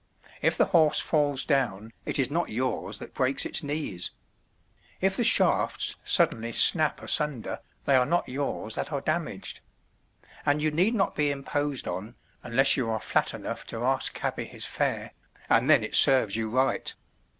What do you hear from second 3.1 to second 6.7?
breaks its knees; if the shafts suddenly